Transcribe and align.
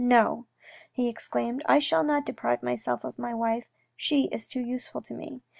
"No," 0.19 0.47
he 0.91 1.07
exclaimed," 1.07 1.61
I 1.69 1.77
shall 1.77 2.03
not 2.03 2.25
deprive 2.25 2.63
myself 2.63 3.03
of 3.03 3.19
my 3.19 3.35
wife, 3.35 3.67
she 3.95 4.23
is 4.31 4.47
too 4.47 4.59
useful 4.61 5.01
to 5.01 5.13
me." 5.13 5.41